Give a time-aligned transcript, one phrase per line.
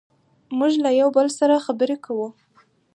[0.57, 2.27] موږ له یو بل سره خبرې کوو.